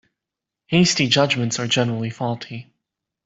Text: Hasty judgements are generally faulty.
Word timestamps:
Hasty 0.65 1.07
judgements 1.07 1.59
are 1.59 1.67
generally 1.67 2.09
faulty. 2.09 2.73